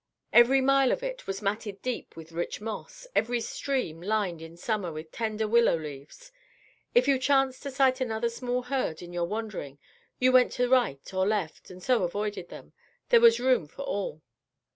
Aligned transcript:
Every 0.33 0.61
mile 0.61 0.91
of 0.91 1.03
it 1.03 1.27
was 1.27 1.43
matted 1.43 1.79
deep 1.83 2.15
with 2.15 2.31
rich 2.31 2.59
moss; 2.59 3.05
every 3.15 3.39
stream 3.39 4.01
lined 4.01 4.41
in 4.41 4.57
summer 4.57 4.91
with 4.91 5.11
tender 5.11 5.47
willow 5.47 5.75
leaves. 5.77 6.31
If 6.95 7.07
you 7.07 7.19
chanced 7.19 7.61
to 7.61 7.69
sight 7.69 8.01
another 8.01 8.27
small 8.29 8.63
herd 8.63 9.03
in 9.03 9.13
your 9.13 9.25
wandering, 9.25 9.77
you 10.17 10.31
went 10.31 10.53
to 10.53 10.67
right 10.67 11.13
or 11.13 11.27
left, 11.27 11.69
and 11.69 11.83
so 11.83 12.01
avoided 12.01 12.49
them. 12.49 12.73
There 13.09 13.21
was 13.21 13.39
room 13.39 13.67
for 13.67 13.83
all. 13.83 14.23